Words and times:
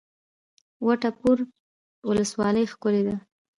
د 0.77 0.81
وټه 0.85 1.09
پور 1.19 1.37
ولسوالۍ 2.09 2.65
ښکلې 2.71 3.01
ده 3.07 3.15